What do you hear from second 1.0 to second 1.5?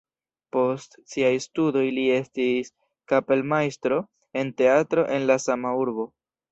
siaj